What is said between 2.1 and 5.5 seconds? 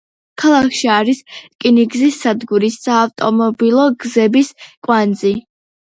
სადგური, საავტომობილო გზების კვანძი.